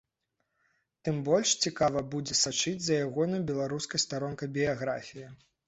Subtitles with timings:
[1.09, 5.27] Тым больш цікава будзе сачыць за ягонай беларускай старонкай біяграфіі.